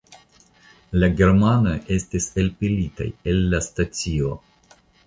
[1.03, 4.35] La germanoj estis elpelitaj el la stacio.